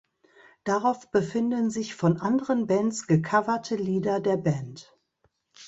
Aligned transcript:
Darauf 0.63 1.11
befinden 1.11 1.69
sich 1.69 1.93
von 1.93 2.17
anderen 2.19 2.65
Bands 2.65 3.05
gecoverte 3.05 3.75
Lieder 3.75 4.19
der 4.19 4.37
Band. 4.37 4.97